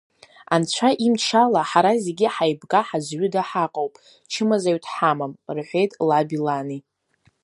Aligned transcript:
Анцәа 0.53 0.89
имч 1.05 1.25
ала 1.43 1.61
ҳара 1.69 1.91
зегьы 2.05 2.27
ҳаибга-ҳазҩыда 2.35 3.41
ҳаҟоуп, 3.49 3.93
чымазаҩ 4.31 4.77
дҳамам,– 4.83 5.33
рҳәеит 5.55 5.91
лаби 6.07 6.39
лани. 6.45 6.81